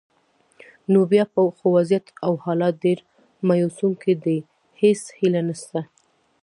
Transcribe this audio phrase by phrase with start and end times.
[0.91, 1.23] نو بیا
[1.57, 2.99] خو وضعیت او حالات ډېر
[3.47, 4.37] مایوسونکي دي،
[4.81, 5.79] هیڅ هیله نشته.